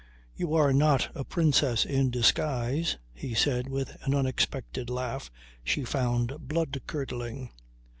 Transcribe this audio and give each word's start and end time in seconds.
"You 0.35 0.55
are 0.55 0.73
not 0.73 1.11
a 1.13 1.23
princess 1.23 1.85
in 1.85 2.09
disguise," 2.09 2.97
he 3.13 3.35
said 3.35 3.69
with 3.69 3.97
an 4.03 4.15
unexpected 4.15 4.89
laugh 4.89 5.29
she 5.63 5.83
found 5.85 6.33
blood 6.47 6.81
curdling. 6.87 7.51